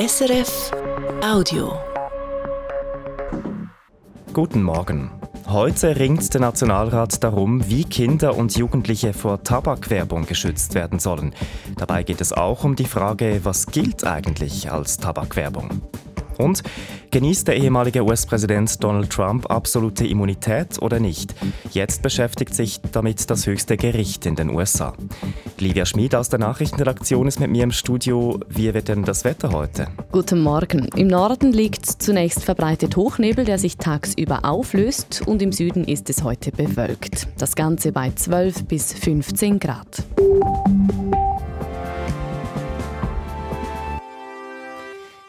SRF 0.00 0.70
Audio. 1.22 1.78
Guten 4.32 4.62
Morgen. 4.62 5.10
Heute 5.46 5.98
ringt 5.98 6.32
der 6.32 6.40
Nationalrat 6.40 7.22
darum, 7.22 7.68
wie 7.68 7.84
Kinder 7.84 8.34
und 8.34 8.56
Jugendliche 8.56 9.12
vor 9.12 9.42
Tabakwerbung 9.42 10.24
geschützt 10.24 10.74
werden 10.74 11.00
sollen. 11.00 11.34
Dabei 11.76 12.02
geht 12.02 12.22
es 12.22 12.32
auch 12.32 12.64
um 12.64 12.76
die 12.76 12.86
Frage, 12.86 13.40
was 13.42 13.66
gilt 13.66 14.04
eigentlich 14.04 14.72
als 14.72 14.96
Tabakwerbung? 14.96 15.82
Und 16.40 16.62
genießt 17.10 17.48
der 17.48 17.56
ehemalige 17.56 18.04
US-Präsident 18.04 18.82
Donald 18.82 19.10
Trump 19.10 19.50
absolute 19.50 20.06
Immunität 20.06 20.80
oder 20.80 20.98
nicht? 20.98 21.34
Jetzt 21.72 22.02
beschäftigt 22.02 22.54
sich 22.54 22.80
damit 22.92 23.30
das 23.30 23.46
höchste 23.46 23.76
Gericht 23.76 24.26
in 24.26 24.36
den 24.36 24.50
USA. 24.50 24.94
Livia 25.58 25.84
Schmid 25.84 26.14
aus 26.14 26.28
der 26.30 26.38
Nachrichtenredaktion 26.38 27.28
ist 27.28 27.40
mit 27.40 27.50
mir 27.50 27.64
im 27.64 27.72
Studio. 27.72 28.40
Wie 28.48 28.72
wird 28.72 28.88
denn 28.88 29.04
das 29.04 29.24
Wetter 29.24 29.52
heute? 29.52 29.88
Guten 30.12 30.40
Morgen. 30.40 30.88
Im 30.96 31.08
Norden 31.08 31.52
liegt 31.52 31.84
zunächst 31.84 32.44
verbreitet 32.44 32.96
Hochnebel, 32.96 33.44
der 33.44 33.58
sich 33.58 33.76
tagsüber 33.76 34.44
auflöst 34.44 35.22
und 35.26 35.42
im 35.42 35.52
Süden 35.52 35.84
ist 35.84 36.08
es 36.08 36.22
heute 36.22 36.52
bewölkt. 36.52 37.28
Das 37.38 37.54
Ganze 37.54 37.92
bei 37.92 38.10
12 38.10 38.64
bis 38.64 38.92
15 38.94 39.58
Grad. 39.58 40.04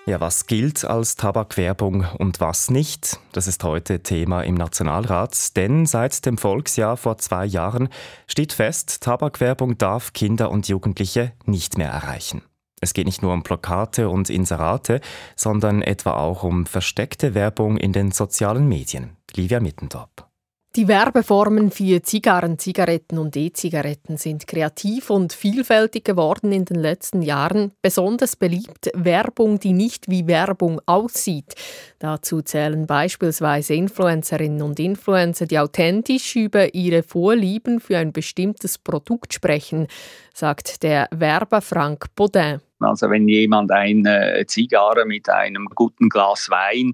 Ja, 0.08 0.20
was 0.20 0.48
gilt 0.48 0.84
als 0.84 1.16
Tabakwerbung 1.16 2.06
und 2.18 2.40
was 2.40 2.72
nicht? 2.72 3.20
Das 3.34 3.46
ist 3.46 3.64
heute 3.64 4.02
Thema 4.02 4.42
im 4.42 4.56
Nationalrat, 4.56 5.56
denn 5.56 5.86
seit 5.86 6.26
dem 6.26 6.40
Volksjahr 6.40 6.98
vor 6.98 7.20
zwei 7.20 7.46
Jahren 7.46 7.88
steht 8.26 8.52
fest, 8.52 9.04
Tabakwerbung 9.04 9.78
darf 9.78 10.14
Kinder 10.14 10.50
und 10.50 10.68
Jugendliche 10.68 11.34
nicht 11.46 11.78
mehr 11.78 11.92
erreichen. 11.92 12.42
Es 12.82 12.94
geht 12.94 13.06
nicht 13.06 13.22
nur 13.22 13.32
um 13.32 13.44
Plakate 13.44 14.10
und 14.10 14.32
Inserate, 14.32 15.02
sondern 15.36 15.84
etwa 15.84 16.14
auch 16.14 16.42
um 16.42 16.66
versteckte 16.66 17.36
Werbung 17.36 17.78
in 17.78 17.94
den 17.94 18.12
sozialen 18.12 18.68
Medien. 18.68 19.18
Livia 19.36 19.60
Mittendorp. 19.60 20.31
Die 20.78 20.88
Werbeformen 20.88 21.70
für 21.70 22.02
Zigarren, 22.02 22.58
Zigaretten 22.58 23.18
und 23.18 23.36
E-Zigaretten 23.36 24.16
sind 24.16 24.48
kreativ 24.48 25.10
und 25.10 25.34
vielfältig 25.34 26.06
geworden 26.06 26.54
in 26.54 26.64
den 26.64 26.80
letzten 26.80 27.22
Jahren. 27.22 27.74
Besonders 27.82 28.38
beliebt 28.38 28.90
Werbung, 28.94 29.60
die 29.60 29.74
nicht 29.74 30.10
wie 30.10 30.28
Werbung 30.28 30.80
aussieht. 30.86 31.56
Dazu 32.00 32.42
zählen 32.42 32.88
beispielsweise 32.88 33.74
Influencerinnen 33.74 34.62
und 34.62 34.80
Influencer, 34.80 35.46
die 35.46 35.60
authentisch 35.60 36.38
über 36.38 36.74
ihre 36.74 37.04
Vorlieben 37.04 37.82
für 37.82 37.98
ein 37.98 38.14
bestimmtes 38.14 38.78
Produkt 38.78 39.34
sprechen, 39.34 39.88
sagt 40.34 40.84
der 40.84 41.10
Werber 41.12 41.60
Frank 41.60 42.16
Baudin. 42.16 42.62
Also 42.84 43.10
wenn 43.10 43.28
jemand 43.28 43.72
eine 43.72 44.44
Zigarre 44.48 45.06
mit 45.06 45.30
einem 45.30 45.68
guten 45.76 46.10
Glas 46.10 46.50
Wein 46.50 46.94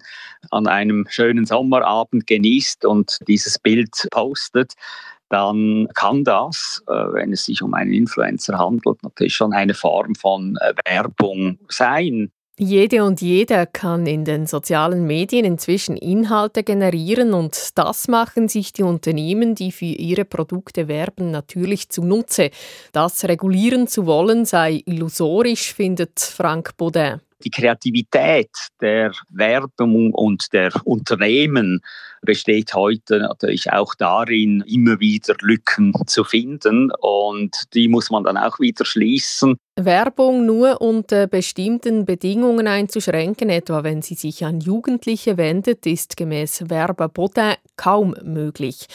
an 0.52 0.68
einem 0.68 1.06
schönen 1.10 1.46
Sommerabend 1.46 2.28
genießt 2.28 2.86
und 2.86 3.20
dieses 3.28 3.60
Bild 3.60 4.08
postet, 4.12 4.74
dann 5.30 5.88
kann 5.94 6.24
das, 6.24 6.82
äh, 6.88 6.94
wenn 6.94 7.34
es 7.34 7.46
sich 7.46 7.62
um 7.62 7.74
einen 7.74 7.92
Influencer 7.92 8.58
handelt, 8.58 9.04
natürlich 9.04 9.36
schon 9.36 9.54
eine 9.54 9.74
Form 9.74 10.16
von 10.16 10.58
äh, 10.62 10.74
Werbung 10.86 11.60
sein. 11.70 12.32
Jede 12.60 13.04
und 13.04 13.22
jeder 13.22 13.68
kann 13.68 14.08
in 14.08 14.26
den 14.26 14.48
sozialen 14.48 15.06
Medien 15.06 15.46
inzwischen 15.46 15.96
Inhalte 15.96 16.64
generieren 16.64 17.36
und 17.36 17.78
das 17.78 18.08
machen 18.08 18.48
sich 18.48 18.74
die 18.74 18.82
Unternehmen, 18.82 19.54
die 19.54 19.72
für 19.72 19.86
ihre 19.86 20.26
Produkte 20.26 20.88
werben, 20.88 21.30
natürlich 21.30 21.90
zunutze. 21.90 22.50
Das 22.94 23.24
regulieren 23.26 23.88
zu 23.88 24.08
wollen 24.08 24.46
sei 24.46 24.82
illusorisch, 24.88 25.72
findet 25.72 26.20
Frank 26.20 26.76
Baudin. 26.78 27.22
Die 27.44 27.52
Kreativität 27.52 28.50
der 28.82 29.12
Werbung 29.30 30.12
und 30.14 30.52
der 30.54 30.72
Unternehmen 30.86 31.82
besteht 32.22 32.74
heute 32.74 33.20
natürlich 33.20 33.72
auch 33.72 33.94
darin, 33.96 34.64
immer 34.68 35.00
wieder 35.00 35.36
Lücken 35.42 35.94
zu 36.08 36.24
finden 36.24 36.92
und 37.00 37.56
die 37.74 37.88
muss 37.88 38.10
man 38.10 38.24
dann 38.24 38.38
auch 38.38 38.60
wieder 38.60 38.86
schließen. 38.86 39.58
Werbung 39.76 40.46
nur 40.48 40.82
unter 40.82 41.28
bestimmten 41.28 42.06
Bedingungen 42.06 42.68
einzuschränken, 42.68 43.50
etwa 43.50 43.84
wenn 43.84 44.02
sie 44.02 44.16
sich 44.16 44.44
an 44.44 44.60
Jugendliche 44.60 45.38
wendet, 45.38 45.86
ist 45.86 46.18
gemäß 46.18 46.70
Werber 46.70 47.08
Baudin 47.08 47.54
kaum 47.76 48.16
möglich. 48.24 48.88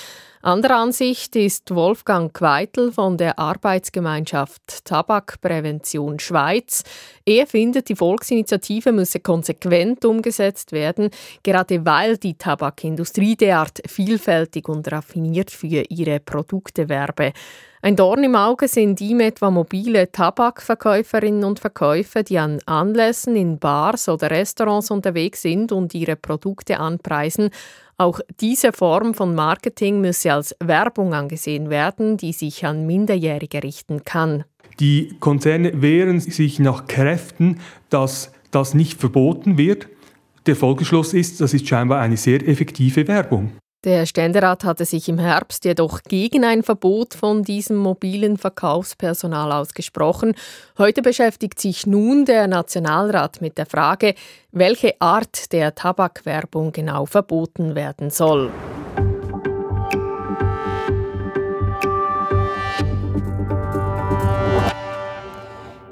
Anderer 0.45 0.79
Ansicht 0.79 1.37
ist 1.37 1.73
Wolfgang 1.73 2.35
Queitel 2.35 2.91
von 2.91 3.17
der 3.17 3.39
Arbeitsgemeinschaft 3.39 4.85
Tabakprävention 4.85 6.19
Schweiz. 6.19 6.83
Er 7.25 7.47
findet, 7.47 7.89
die 7.89 7.95
Volksinitiative 7.95 8.91
müsse 8.91 9.21
konsequent 9.21 10.05
umgesetzt 10.05 10.73
werden, 10.73 11.11
gerade 11.45 11.87
weil 11.87 12.17
die 12.17 12.35
Tabakindustrie 12.35 13.37
derart 13.37 13.83
vielfältig 13.87 14.69
und 14.69 14.91
raffiniert 14.91 15.53
für 15.53 15.85
ihre 15.89 16.19
Produkte 16.19 16.89
werbe. 16.89 17.33
Ein 17.85 17.97
Dorn 17.97 18.23
im 18.23 18.37
Auge 18.37 18.69
sind 18.69 19.01
ihm 19.01 19.19
etwa 19.19 19.51
mobile 19.51 20.13
Tabakverkäuferinnen 20.13 21.43
und 21.43 21.59
Verkäufer, 21.59 22.23
die 22.23 22.39
an 22.39 22.61
Anlässen 22.65 23.35
in 23.35 23.59
Bars 23.59 24.09
oder 24.09 24.31
Restaurants 24.31 24.93
unterwegs 24.93 25.43
sind 25.43 25.73
und 25.73 25.93
ihre 25.93 26.15
Produkte 26.15 26.79
anpreisen, 26.79 27.51
auch 27.99 28.21
diese 28.41 28.73
Form 28.73 29.15
von 29.15 29.35
Marketing 29.35 30.01
müsse 30.01 30.33
als 30.33 30.55
Werbung 30.61 31.13
angesehen 31.13 31.71
werden, 31.71 32.17
die 32.17 32.33
sich 32.33 32.65
an 32.65 32.87
Minderjährige 32.87 33.65
richten 33.65 34.05
kann. 34.05 34.45
Die 34.79 35.17
Konzerne 35.19 35.83
wehren 35.83 36.21
sich 36.21 36.61
nach 36.61 36.87
Kräften, 36.87 37.59
dass 37.91 38.31
das 38.53 38.75
nicht 38.75 39.01
verboten 39.01 39.59
wird. 39.59 39.89
Der 40.47 40.55
Folgeschluss 40.55 41.15
ist, 41.15 41.41
das 41.41 41.53
ist 41.53 41.67
scheinbar 41.67 42.01
eine 42.01 42.17
sehr 42.17 42.47
effektive 42.47 43.09
Werbung. 43.09 43.51
Der 43.85 44.07
Ständerat 44.07 44.63
hatte 44.63 44.85
sich 44.85 45.09
im 45.09 45.19
Herbst 45.19 45.65
jedoch 45.65 46.05
gegen 46.05 46.45
ein 46.45 46.63
Verbot 46.63 47.15
von 47.15 47.43
diesem 47.43 47.77
mobilen 47.77 48.39
Verkaufspersonal 48.39 49.51
ausgesprochen. 49.51 50.37
Heute 50.79 51.03
beschäftigt 51.03 51.59
sich 51.59 51.85
nun 51.85 52.25
der 52.25 52.47
Nationalrat 52.47 53.41
mit 53.41 53.59
der 53.59 53.67
Frage, 53.67 54.15
welche 54.53 54.95
Art 55.01 55.53
der 55.53 55.75
Tabakwerbung 55.75 56.71
genau 56.71 57.07
verboten 57.07 57.75
werden 57.75 58.11
soll. 58.11 58.53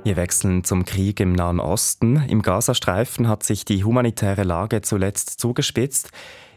Wir 0.04 0.16
wechseln 0.16 0.62
zum 0.62 0.84
Krieg 0.84 1.18
im 1.18 1.32
Nahen 1.32 1.58
Osten. 1.58 2.24
Im 2.28 2.42
Gazastreifen 2.42 3.26
hat 3.26 3.42
sich 3.42 3.64
die 3.64 3.82
humanitäre 3.82 4.44
Lage 4.44 4.80
zuletzt 4.80 5.40
zugespitzt. 5.40 6.12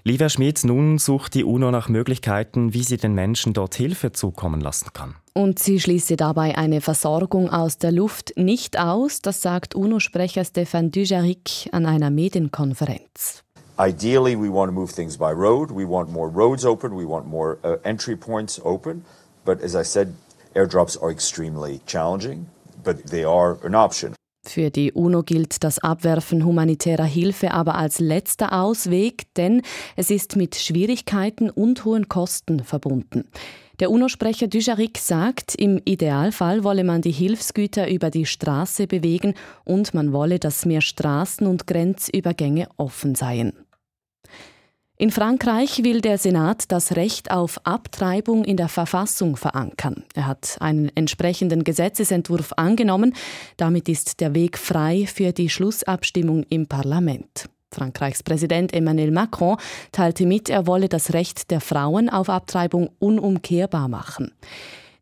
Livia 0.05 0.27
Schmidt, 0.27 0.65
nun 0.65 0.97
sucht 0.97 1.33
die 1.33 1.45
UNO 1.45 1.71
nach 1.71 1.87
Möglichkeiten, 1.87 2.73
wie 2.73 2.83
sie 2.83 2.97
den 2.97 3.13
Menschen 3.13 3.53
dort 3.53 3.75
Hilfe 3.75 4.11
zukommen 4.11 4.59
lassen 4.59 4.89
kann. 4.91 5.15
Und 5.33 5.59
sie 5.59 5.79
schließe 5.79 6.17
dabei 6.17 6.57
eine 6.57 6.81
Versorgung 6.81 7.49
aus 7.49 7.77
der 7.77 7.93
Luft 7.93 8.33
nicht 8.35 8.77
aus, 8.77 9.21
das 9.21 9.41
sagt 9.41 9.75
UNO-Sprecher 9.75 10.43
Stefan 10.43 10.91
Dujarric 10.91 11.69
an 11.71 11.85
einer 11.85 12.09
Medienkonferenz. 12.09 13.43
Ideally, 13.79 14.35
we 14.37 14.53
want 14.53 14.69
to 14.69 14.73
move 14.73 14.93
things 14.93 15.17
by 15.17 15.31
road. 15.31 15.71
We 15.71 15.87
want 15.87 16.11
more 16.11 16.29
roads 16.29 16.65
open. 16.65 16.91
We 16.91 17.07
want 17.07 17.25
more 17.25 17.57
uh, 17.63 17.77
entry 17.83 18.17
points 18.17 18.59
open. 18.65 19.05
But 19.45 19.63
as 19.63 19.73
I 19.73 19.85
said, 19.85 20.13
airdrops 20.53 21.01
are 21.01 21.11
extremely 21.11 21.79
challenging, 21.85 22.47
but 22.83 23.09
they 23.09 23.23
are 23.23 23.57
an 23.63 23.73
option. 23.73 24.15
Für 24.53 24.69
die 24.69 24.91
UNO 24.91 25.23
gilt 25.23 25.63
das 25.63 25.79
Abwerfen 25.79 26.45
humanitärer 26.45 27.05
Hilfe 27.05 27.49
aber 27.55 27.73
als 27.73 27.97
letzter 27.97 28.53
Ausweg, 28.53 29.23
denn 29.33 29.63
es 29.95 30.11
ist 30.11 30.35
mit 30.35 30.55
Schwierigkeiten 30.55 31.49
und 31.49 31.85
hohen 31.85 32.07
Kosten 32.07 32.63
verbunden. 32.63 33.23
Der 33.79 33.89
UNO-Sprecher 33.89 34.47
Dujarik 34.47 34.99
sagt, 34.99 35.55
im 35.55 35.81
Idealfall 35.85 36.63
wolle 36.63 36.83
man 36.83 37.01
die 37.01 37.11
Hilfsgüter 37.11 37.89
über 37.89 38.11
die 38.11 38.27
Straße 38.27 38.85
bewegen 38.85 39.33
und 39.65 39.95
man 39.95 40.13
wolle, 40.13 40.37
dass 40.37 40.67
mehr 40.67 40.81
Straßen 40.81 41.47
und 41.47 41.65
Grenzübergänge 41.65 42.67
offen 42.77 43.15
seien. 43.15 43.53
In 44.95 45.09
Frankreich 45.09 45.83
will 45.83 46.01
der 46.01 46.19
Senat 46.19 46.71
das 46.71 46.95
Recht 46.95 47.31
auf 47.31 47.59
Abtreibung 47.65 48.43
in 48.45 48.57
der 48.57 48.69
Verfassung 48.69 49.35
verankern. 49.37 50.03
Er 50.13 50.27
hat 50.27 50.57
einen 50.59 50.91
entsprechenden 50.95 51.63
Gesetzesentwurf 51.63 52.53
angenommen. 52.57 53.15
Damit 53.57 53.89
ist 53.89 54.21
der 54.21 54.35
Weg 54.35 54.55
frei 54.55 55.07
für 55.07 55.31
die 55.31 55.49
Schlussabstimmung 55.49 56.43
im 56.49 56.67
Parlament. 56.67 57.49
Frankreichs 57.73 58.21
Präsident 58.21 58.71
Emmanuel 58.71 59.09
Macron 59.09 59.57
teilte 59.91 60.27
mit, 60.27 60.49
er 60.49 60.67
wolle 60.67 60.89
das 60.89 61.13
Recht 61.13 61.49
der 61.49 61.59
Frauen 61.59 62.09
auf 62.09 62.29
Abtreibung 62.29 62.91
unumkehrbar 62.99 63.87
machen. 63.87 64.31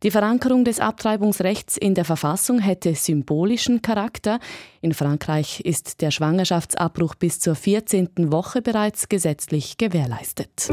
Die 0.03 0.09
Verankerung 0.09 0.65
des 0.65 0.79
Abtreibungsrechts 0.79 1.77
in 1.77 1.93
der 1.93 2.05
Verfassung 2.05 2.57
hätte 2.57 2.95
symbolischen 2.95 3.83
Charakter. 3.83 4.39
In 4.81 4.95
Frankreich 4.95 5.59
ist 5.59 6.01
der 6.01 6.09
Schwangerschaftsabbruch 6.09 7.13
bis 7.13 7.39
zur 7.39 7.53
14. 7.53 8.31
Woche 8.31 8.63
bereits 8.63 9.09
gesetzlich 9.09 9.77
gewährleistet. 9.77 10.69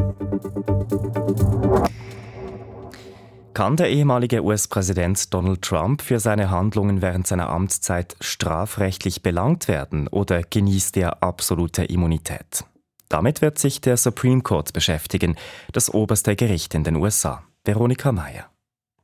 Kann 3.52 3.76
der 3.76 3.90
ehemalige 3.90 4.42
US-Präsident 4.42 5.34
Donald 5.34 5.60
Trump 5.60 6.00
für 6.00 6.20
seine 6.20 6.50
Handlungen 6.50 7.02
während 7.02 7.26
seiner 7.26 7.50
Amtszeit 7.50 8.16
strafrechtlich 8.20 9.22
belangt 9.22 9.68
werden 9.68 10.08
oder 10.08 10.42
genießt 10.42 10.96
er 10.96 11.22
absolute 11.22 11.84
Immunität? 11.84 12.64
Damit 13.10 13.42
wird 13.42 13.58
sich 13.58 13.82
der 13.82 13.98
Supreme 13.98 14.40
Court 14.40 14.72
beschäftigen, 14.72 15.36
das 15.72 15.92
oberste 15.92 16.34
Gericht 16.34 16.74
in 16.74 16.84
den 16.84 16.96
USA. 16.96 17.42
Veronika 17.64 18.10
Mayer. 18.12 18.48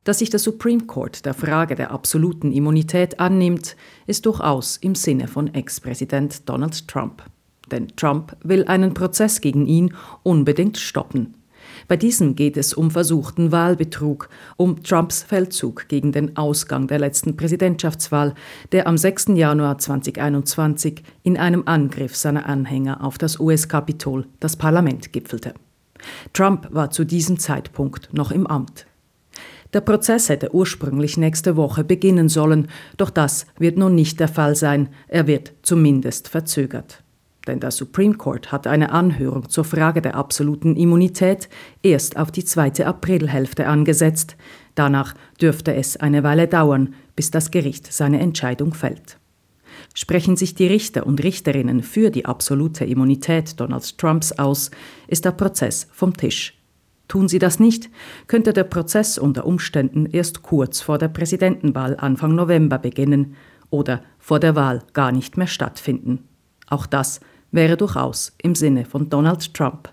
Dass 0.05 0.19
sich 0.19 0.29
der 0.29 0.39
Supreme 0.39 0.85
Court 0.85 1.25
der 1.25 1.33
Frage 1.33 1.73
der 1.73 1.89
absoluten 1.89 2.51
Immunität 2.51 3.19
annimmt, 3.19 3.75
ist 4.05 4.27
durchaus 4.27 4.77
im 4.77 4.93
Sinne 4.93 5.27
von 5.27 5.51
Ex-Präsident 5.51 6.47
Donald 6.47 6.87
Trump. 6.87 7.23
Denn 7.71 7.87
Trump 7.95 8.37
will 8.43 8.65
einen 8.65 8.93
Prozess 8.93 9.41
gegen 9.41 9.65
ihn 9.65 9.95
unbedingt 10.21 10.77
stoppen. 10.77 11.33
Bei 11.87 11.97
diesem 11.97 12.35
geht 12.35 12.55
es 12.55 12.75
um 12.75 12.91
versuchten 12.91 13.51
Wahlbetrug, 13.51 14.29
um 14.57 14.83
Trumps 14.83 15.23
Feldzug 15.23 15.87
gegen 15.87 16.11
den 16.11 16.37
Ausgang 16.37 16.85
der 16.85 16.99
letzten 16.99 17.35
Präsidentschaftswahl, 17.35 18.35
der 18.73 18.85
am 18.85 18.99
6. 18.99 19.29
Januar 19.29 19.79
2021 19.79 21.01
in 21.23 21.35
einem 21.35 21.63
Angriff 21.65 22.15
seiner 22.15 22.45
Anhänger 22.45 23.03
auf 23.03 23.17
das 23.17 23.39
US-Kapitol, 23.39 24.27
das 24.39 24.55
Parlament, 24.55 25.11
gipfelte. 25.11 25.55
Trump 26.31 26.67
war 26.69 26.91
zu 26.91 27.05
diesem 27.05 27.39
Zeitpunkt 27.39 28.13
noch 28.13 28.29
im 28.29 28.45
Amt. 28.45 28.85
Der 29.75 29.81
Prozess 29.81 30.29
hätte 30.29 30.55
ursprünglich 30.55 31.17
nächste 31.17 31.55
Woche 31.55 31.83
beginnen 31.83 32.29
sollen, 32.29 32.69
doch 32.97 33.11
das 33.11 33.45
wird 33.59 33.77
nun 33.77 33.93
nicht 33.93 34.19
der 34.19 34.29
Fall 34.29 34.55
sein, 34.55 34.89
er 35.07 35.27
wird 35.27 35.53
zumindest 35.61 36.29
verzögert 36.29 37.03
denn 37.47 37.59
der 37.59 37.71
Supreme 37.71 38.15
Court 38.15 38.51
hat 38.51 38.67
eine 38.67 38.91
Anhörung 38.91 39.49
zur 39.49 39.63
Frage 39.63 40.01
der 40.01 40.15
absoluten 40.15 40.75
Immunität 40.75 41.49
erst 41.83 42.17
auf 42.17 42.31
die 42.31 42.43
zweite 42.43 42.85
Aprilhälfte 42.87 43.67
angesetzt. 43.67 44.35
Danach 44.73 45.13
dürfte 45.39 45.73
es 45.73 45.97
eine 45.97 46.23
Weile 46.23 46.47
dauern, 46.47 46.95
bis 47.15 47.31
das 47.31 47.51
Gericht 47.51 47.91
seine 47.91 48.19
Entscheidung 48.19 48.73
fällt. 48.73 49.17
Sprechen 49.93 50.35
sich 50.37 50.55
die 50.55 50.67
Richter 50.67 51.05
und 51.05 51.23
Richterinnen 51.23 51.83
für 51.83 52.09
die 52.09 52.25
absolute 52.25 52.85
Immunität 52.85 53.59
Donald 53.59 53.97
Trumps 53.97 54.31
aus, 54.33 54.71
ist 55.07 55.25
der 55.25 55.31
Prozess 55.31 55.87
vom 55.91 56.15
Tisch. 56.15 56.54
Tun 57.07 57.27
sie 57.27 57.39
das 57.39 57.59
nicht, 57.59 57.89
könnte 58.27 58.53
der 58.53 58.63
Prozess 58.63 59.17
unter 59.17 59.45
Umständen 59.45 60.05
erst 60.05 60.41
kurz 60.41 60.81
vor 60.81 60.97
der 60.97 61.07
Präsidentenwahl 61.07 61.97
Anfang 61.97 62.35
November 62.35 62.79
beginnen 62.79 63.35
oder 63.69 64.01
vor 64.17 64.39
der 64.39 64.55
Wahl 64.55 64.83
gar 64.93 65.11
nicht 65.11 65.37
mehr 65.37 65.47
stattfinden. 65.47 66.27
Auch 66.67 66.85
das 66.85 67.19
wäre 67.51 67.77
durchaus 67.77 68.33
im 68.41 68.55
Sinne 68.55 68.85
von 68.85 69.09
Donald 69.09 69.53
Trump. 69.53 69.89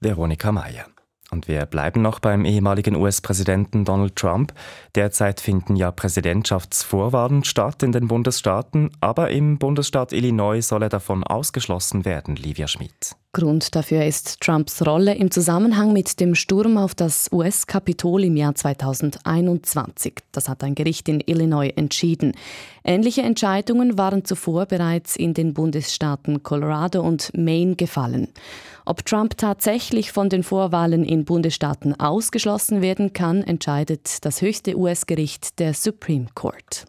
Veronika 0.00 0.52
Mayer. 0.52 0.86
Und 1.30 1.48
wir 1.48 1.66
bleiben 1.66 2.02
noch 2.02 2.20
beim 2.20 2.44
ehemaligen 2.44 2.94
US-Präsidenten 2.94 3.84
Donald 3.84 4.14
Trump. 4.14 4.52
Derzeit 4.94 5.40
finden 5.40 5.74
ja 5.74 5.90
Präsidentschaftsvorwahlen 5.90 7.42
statt 7.42 7.82
in 7.82 7.90
den 7.90 8.06
Bundesstaaten, 8.06 8.90
aber 9.00 9.30
im 9.30 9.58
Bundesstaat 9.58 10.12
Illinois 10.12 10.62
soll 10.62 10.82
er 10.82 10.88
davon 10.88 11.24
ausgeschlossen 11.24 12.04
werden, 12.04 12.36
Livia 12.36 12.68
Schmidt. 12.68 13.16
Grund 13.36 13.74
dafür 13.74 14.02
ist 14.02 14.40
Trumps 14.40 14.86
Rolle 14.86 15.14
im 15.14 15.30
Zusammenhang 15.30 15.92
mit 15.92 16.20
dem 16.20 16.34
Sturm 16.34 16.78
auf 16.78 16.94
das 16.94 17.28
US-Kapitol 17.30 18.24
im 18.24 18.34
Jahr 18.34 18.54
2021. 18.54 20.14
Das 20.32 20.48
hat 20.48 20.64
ein 20.64 20.74
Gericht 20.74 21.06
in 21.06 21.20
Illinois 21.20 21.70
entschieden. 21.76 22.32
Ähnliche 22.82 23.20
Entscheidungen 23.20 23.98
waren 23.98 24.24
zuvor 24.24 24.64
bereits 24.64 25.16
in 25.16 25.34
den 25.34 25.52
Bundesstaaten 25.52 26.42
Colorado 26.42 27.02
und 27.02 27.30
Maine 27.36 27.76
gefallen. 27.76 28.28
Ob 28.86 29.04
Trump 29.04 29.36
tatsächlich 29.36 30.12
von 30.12 30.30
den 30.30 30.42
Vorwahlen 30.42 31.04
in 31.04 31.26
Bundesstaaten 31.26 32.00
ausgeschlossen 32.00 32.80
werden 32.80 33.12
kann, 33.12 33.42
entscheidet 33.42 34.24
das 34.24 34.40
höchste 34.40 34.78
US-Gericht 34.78 35.58
der 35.58 35.74
Supreme 35.74 36.28
Court. 36.34 36.86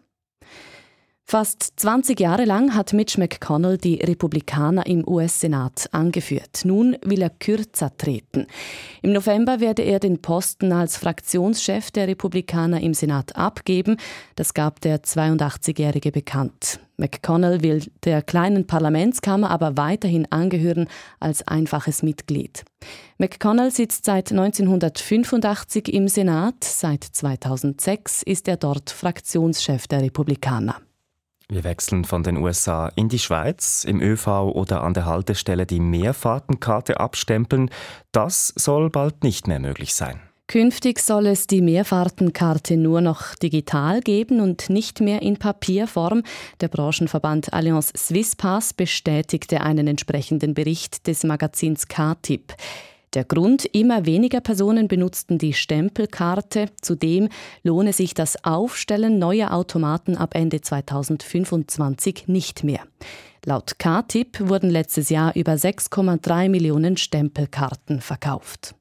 Fast 1.30 1.74
20 1.76 2.18
Jahre 2.20 2.46
lang 2.46 2.74
hat 2.74 2.94
Mitch 2.94 3.20
McConnell 3.20 3.76
die 3.76 3.96
Republikaner 3.96 4.86
im 4.86 5.06
US-Senat 5.06 5.90
angeführt. 5.92 6.62
Nun 6.64 6.96
will 7.04 7.20
er 7.20 7.28
kürzer 7.28 7.94
treten. 7.94 8.46
Im 9.02 9.12
November 9.12 9.60
werde 9.60 9.82
er 9.82 10.00
den 10.00 10.22
Posten 10.22 10.72
als 10.72 10.96
Fraktionschef 10.96 11.90
der 11.90 12.08
Republikaner 12.08 12.80
im 12.80 12.94
Senat 12.94 13.36
abgeben. 13.36 13.98
Das 14.36 14.54
gab 14.54 14.80
der 14.80 15.02
82-Jährige 15.02 16.12
bekannt. 16.12 16.80
McConnell 16.96 17.60
will 17.60 17.82
der 18.04 18.22
kleinen 18.22 18.66
Parlamentskammer 18.66 19.50
aber 19.50 19.76
weiterhin 19.76 20.32
angehören 20.32 20.88
als 21.20 21.46
einfaches 21.46 22.02
Mitglied. 22.02 22.64
McConnell 23.18 23.70
sitzt 23.70 24.06
seit 24.06 24.30
1985 24.30 25.92
im 25.92 26.08
Senat. 26.08 26.64
Seit 26.64 27.04
2006 27.04 28.22
ist 28.22 28.48
er 28.48 28.56
dort 28.56 28.88
Fraktionschef 28.88 29.86
der 29.88 30.00
Republikaner. 30.00 30.76
Wir 31.50 31.64
wechseln 31.64 32.04
von 32.04 32.22
den 32.22 32.36
USA 32.36 32.92
in 32.94 33.08
die 33.08 33.18
Schweiz. 33.18 33.84
Im 33.84 34.02
ÖV 34.02 34.52
oder 34.54 34.82
an 34.82 34.92
der 34.92 35.06
Haltestelle 35.06 35.64
die 35.64 35.80
Mehrfahrtenkarte 35.80 37.00
abstempeln. 37.00 37.70
Das 38.12 38.52
soll 38.54 38.90
bald 38.90 39.24
nicht 39.24 39.48
mehr 39.48 39.58
möglich 39.58 39.94
sein. 39.94 40.20
Künftig 40.46 40.98
soll 40.98 41.26
es 41.26 41.46
die 41.46 41.62
Mehrfahrtenkarte 41.62 42.76
nur 42.76 43.00
noch 43.00 43.34
digital 43.34 44.02
geben 44.02 44.40
und 44.40 44.68
nicht 44.68 45.00
mehr 45.00 45.22
in 45.22 45.38
Papierform. 45.38 46.22
Der 46.60 46.68
Branchenverband 46.68 47.54
Allianz 47.54 47.92
Swisspass 47.96 48.74
bestätigte 48.74 49.62
einen 49.62 49.86
entsprechenden 49.86 50.52
Bericht 50.52 51.06
des 51.06 51.24
Magazins 51.24 51.88
K-Tip. 51.88 52.54
Der 53.14 53.24
Grund, 53.24 53.64
immer 53.64 54.04
weniger 54.04 54.40
Personen 54.40 54.86
benutzten 54.86 55.38
die 55.38 55.54
Stempelkarte. 55.54 56.66
Zudem 56.82 57.28
lohne 57.62 57.92
sich 57.92 58.12
das 58.12 58.44
Aufstellen 58.44 59.18
neuer 59.18 59.52
Automaten 59.52 60.16
ab 60.16 60.34
Ende 60.34 60.60
2025 60.60 62.28
nicht 62.28 62.64
mehr. 62.64 62.80
Laut 63.44 63.78
K-Tip 63.78 64.48
wurden 64.48 64.68
letztes 64.68 65.08
Jahr 65.08 65.34
über 65.34 65.52
6,3 65.52 66.48
Millionen 66.50 66.96
Stempelkarten 66.98 68.00
verkauft. 68.00 68.74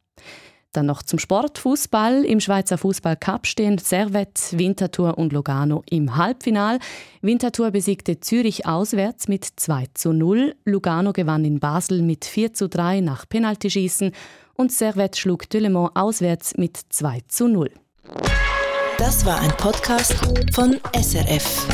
Dann 0.73 0.85
noch 0.85 1.01
zum 1.01 1.19
Sportfußball. 1.19 2.23
Im 2.25 2.39
Schweizer 2.39 2.77
Fußballcup 2.77 3.47
stehen 3.47 3.77
Servet, 3.77 4.39
Winterthur 4.51 5.17
und 5.17 5.33
Lugano 5.33 5.83
im 5.89 6.17
Halbfinal. 6.17 6.79
Winterthur 7.21 7.71
besiegte 7.71 8.19
Zürich 8.19 8.65
auswärts 8.65 9.27
mit 9.27 9.45
2 9.45 9.85
zu 9.93 10.13
0. 10.13 10.55
Lugano 10.65 11.13
gewann 11.13 11.45
in 11.45 11.59
Basel 11.59 12.01
mit 12.01 12.25
4 12.25 12.53
zu 12.53 12.69
3 12.69 13.01
nach 13.01 13.27
Penaltyschießen 13.27 14.11
und 14.55 14.71
Servet 14.71 15.17
schlug 15.17 15.49
Delemont 15.49 15.95
auswärts 15.95 16.57
mit 16.57 16.77
2 16.89 17.21
zu 17.27 17.47
0. 17.47 17.71
Das 18.97 19.25
war 19.25 19.39
ein 19.39 19.51
Podcast 19.57 20.15
von 20.53 20.79
SRF. 20.93 21.67